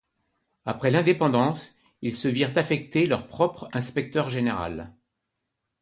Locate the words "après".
0.65-0.89